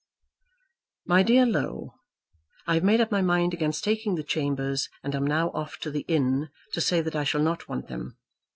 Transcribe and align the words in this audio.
MY 1.05 1.21
DEAR 1.21 1.45
LOW, 1.45 1.93
I 2.65 2.73
have 2.73 2.83
made 2.83 2.99
up 3.01 3.11
my 3.11 3.21
mind 3.21 3.53
against 3.53 3.83
taking 3.83 4.15
the 4.15 4.23
chambers, 4.23 4.89
and 5.03 5.13
am 5.13 5.27
now 5.27 5.49
off 5.51 5.77
to 5.81 5.91
the 5.91 6.05
Inn 6.07 6.49
to 6.73 6.81
say 6.81 7.01
that 7.01 7.15
I 7.15 7.23
shall 7.23 7.43
not 7.43 7.69
want 7.69 7.87
them. 7.87 8.17